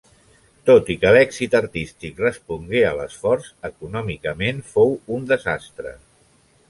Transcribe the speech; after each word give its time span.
Tot 0.67 0.87
i 0.93 0.95
que 1.01 1.11
l'èxit 1.17 1.57
artístic 1.59 2.23
respongué 2.25 2.81
a 2.87 2.95
l'esforç, 3.01 3.51
econòmicament 3.71 4.65
fou 4.71 4.97
un 5.19 5.33
desastre. 5.35 5.95